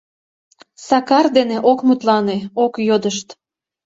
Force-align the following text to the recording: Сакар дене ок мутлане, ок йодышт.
Сакар 0.87 1.25
дене 1.37 1.57
ок 1.71 1.79
мутлане, 1.87 2.37
ок 2.63 2.73
йодышт. 2.87 3.27